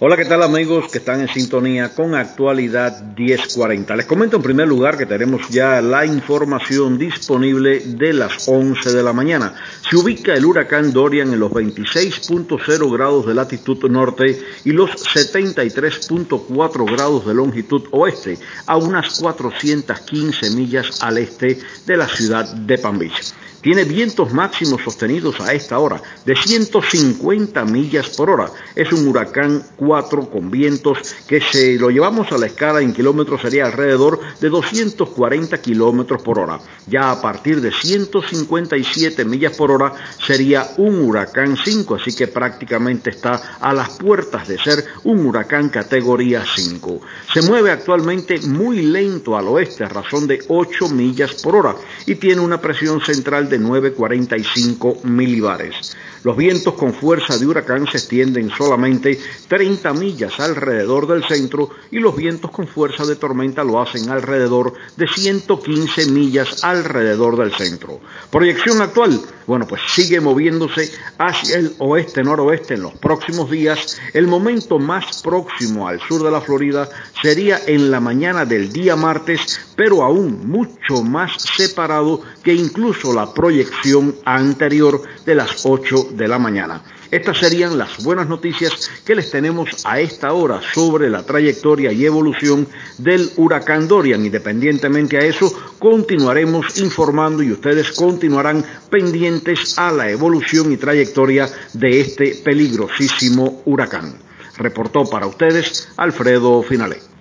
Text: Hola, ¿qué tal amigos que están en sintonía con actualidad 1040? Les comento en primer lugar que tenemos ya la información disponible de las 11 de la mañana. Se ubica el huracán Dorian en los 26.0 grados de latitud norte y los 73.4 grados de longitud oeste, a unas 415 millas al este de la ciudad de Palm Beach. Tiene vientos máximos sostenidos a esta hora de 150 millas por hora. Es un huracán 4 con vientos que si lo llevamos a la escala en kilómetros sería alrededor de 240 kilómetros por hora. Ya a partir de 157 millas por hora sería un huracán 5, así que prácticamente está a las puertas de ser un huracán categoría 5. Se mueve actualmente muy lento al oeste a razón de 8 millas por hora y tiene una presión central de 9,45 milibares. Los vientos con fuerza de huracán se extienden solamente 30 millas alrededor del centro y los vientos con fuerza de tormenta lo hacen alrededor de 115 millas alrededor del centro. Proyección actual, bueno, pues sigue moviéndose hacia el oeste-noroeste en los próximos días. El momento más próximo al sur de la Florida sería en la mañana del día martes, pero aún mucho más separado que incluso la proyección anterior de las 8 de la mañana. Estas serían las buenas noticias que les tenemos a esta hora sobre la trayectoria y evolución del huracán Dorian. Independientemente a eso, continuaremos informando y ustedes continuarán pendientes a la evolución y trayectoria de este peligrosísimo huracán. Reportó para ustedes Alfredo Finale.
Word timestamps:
Hola, 0.00 0.16
¿qué 0.16 0.24
tal 0.24 0.42
amigos 0.42 0.90
que 0.90 0.98
están 0.98 1.20
en 1.20 1.28
sintonía 1.28 1.94
con 1.94 2.16
actualidad 2.16 3.14
1040? 3.16 3.94
Les 3.94 4.06
comento 4.06 4.36
en 4.36 4.42
primer 4.42 4.66
lugar 4.66 4.98
que 4.98 5.06
tenemos 5.06 5.48
ya 5.50 5.80
la 5.80 6.04
información 6.04 6.98
disponible 6.98 7.78
de 7.78 8.12
las 8.12 8.48
11 8.48 8.92
de 8.92 9.02
la 9.04 9.12
mañana. 9.12 9.54
Se 9.88 9.94
ubica 9.94 10.34
el 10.34 10.46
huracán 10.46 10.92
Dorian 10.92 11.32
en 11.32 11.38
los 11.38 11.52
26.0 11.52 12.92
grados 12.92 13.24
de 13.24 13.34
latitud 13.34 13.88
norte 13.88 14.36
y 14.64 14.72
los 14.72 14.90
73.4 14.90 16.92
grados 16.92 17.24
de 17.24 17.34
longitud 17.34 17.84
oeste, 17.92 18.36
a 18.66 18.76
unas 18.76 19.20
415 19.20 20.50
millas 20.56 21.04
al 21.04 21.18
este 21.18 21.60
de 21.86 21.96
la 21.96 22.08
ciudad 22.08 22.52
de 22.52 22.78
Palm 22.78 22.98
Beach. 22.98 23.32
Tiene 23.64 23.84
vientos 23.84 24.30
máximos 24.34 24.82
sostenidos 24.82 25.40
a 25.40 25.54
esta 25.54 25.78
hora 25.78 25.98
de 26.26 26.36
150 26.36 27.64
millas 27.64 28.10
por 28.10 28.28
hora. 28.28 28.50
Es 28.74 28.92
un 28.92 29.08
huracán 29.08 29.64
4 29.76 30.28
con 30.28 30.50
vientos 30.50 30.98
que 31.26 31.40
si 31.40 31.78
lo 31.78 31.88
llevamos 31.88 32.30
a 32.30 32.36
la 32.36 32.44
escala 32.44 32.82
en 32.82 32.92
kilómetros 32.92 33.40
sería 33.40 33.64
alrededor 33.64 34.20
de 34.38 34.50
240 34.50 35.62
kilómetros 35.62 36.20
por 36.20 36.40
hora. 36.40 36.60
Ya 36.86 37.10
a 37.10 37.22
partir 37.22 37.62
de 37.62 37.72
157 37.72 39.24
millas 39.24 39.56
por 39.56 39.70
hora 39.70 39.94
sería 40.26 40.68
un 40.76 41.00
huracán 41.00 41.56
5, 41.56 41.94
así 41.94 42.14
que 42.14 42.26
prácticamente 42.26 43.08
está 43.08 43.56
a 43.58 43.72
las 43.72 43.96
puertas 43.96 44.46
de 44.46 44.58
ser 44.58 44.84
un 45.04 45.24
huracán 45.24 45.70
categoría 45.70 46.44
5. 46.54 47.00
Se 47.32 47.40
mueve 47.40 47.70
actualmente 47.70 48.40
muy 48.40 48.82
lento 48.82 49.38
al 49.38 49.48
oeste 49.48 49.84
a 49.84 49.88
razón 49.88 50.26
de 50.26 50.44
8 50.48 50.90
millas 50.90 51.40
por 51.42 51.56
hora 51.56 51.76
y 52.04 52.16
tiene 52.16 52.42
una 52.42 52.60
presión 52.60 53.00
central 53.00 53.48
de 53.48 53.53
9,45 53.58 55.00
milibares. 55.04 55.74
Los 56.24 56.38
vientos 56.38 56.72
con 56.72 56.94
fuerza 56.94 57.36
de 57.36 57.46
huracán 57.46 57.86
se 57.86 57.98
extienden 57.98 58.48
solamente 58.48 59.20
30 59.46 59.92
millas 59.92 60.40
alrededor 60.40 61.06
del 61.06 61.22
centro 61.22 61.68
y 61.90 61.98
los 61.98 62.16
vientos 62.16 62.50
con 62.50 62.66
fuerza 62.66 63.04
de 63.04 63.16
tormenta 63.16 63.62
lo 63.62 63.78
hacen 63.78 64.08
alrededor 64.08 64.72
de 64.96 65.06
115 65.06 66.06
millas 66.06 66.64
alrededor 66.64 67.36
del 67.36 67.52
centro. 67.52 68.00
Proyección 68.30 68.80
actual, 68.80 69.20
bueno, 69.46 69.66
pues 69.66 69.82
sigue 69.86 70.18
moviéndose 70.20 70.90
hacia 71.18 71.58
el 71.58 71.74
oeste-noroeste 71.78 72.72
en 72.72 72.82
los 72.84 72.94
próximos 72.94 73.50
días. 73.50 74.00
El 74.14 74.26
momento 74.26 74.78
más 74.78 75.20
próximo 75.22 75.88
al 75.88 76.00
sur 76.00 76.22
de 76.22 76.30
la 76.30 76.40
Florida 76.40 76.88
sería 77.20 77.60
en 77.66 77.90
la 77.90 78.00
mañana 78.00 78.46
del 78.46 78.72
día 78.72 78.96
martes, 78.96 79.60
pero 79.76 80.02
aún 80.02 80.48
mucho 80.48 81.02
más 81.02 81.32
separado 81.54 82.22
que 82.42 82.54
incluso 82.54 83.12
la 83.12 83.34
proyección 83.34 84.16
anterior 84.24 85.02
de 85.26 85.34
las 85.34 85.66
8 85.66 86.13
de 86.16 86.28
la 86.28 86.38
mañana. 86.38 86.82
Estas 87.10 87.38
serían 87.38 87.78
las 87.78 88.02
buenas 88.02 88.28
noticias 88.28 88.90
que 89.04 89.14
les 89.14 89.30
tenemos 89.30 89.84
a 89.84 90.00
esta 90.00 90.32
hora 90.32 90.60
sobre 90.72 91.10
la 91.10 91.24
trayectoria 91.24 91.92
y 91.92 92.04
evolución 92.04 92.66
del 92.98 93.30
huracán 93.36 93.86
Dorian. 93.86 94.24
Independientemente 94.24 95.18
a 95.18 95.20
eso, 95.20 95.52
continuaremos 95.78 96.78
informando 96.78 97.42
y 97.42 97.52
ustedes 97.52 97.92
continuarán 97.92 98.64
pendientes 98.90 99.78
a 99.78 99.92
la 99.92 100.10
evolución 100.10 100.72
y 100.72 100.76
trayectoria 100.76 101.48
de 101.72 102.00
este 102.00 102.34
peligrosísimo 102.44 103.62
huracán. 103.64 104.18
Reportó 104.56 105.04
para 105.04 105.26
ustedes 105.26 105.88
Alfredo 105.96 106.62
Finale. 106.62 107.13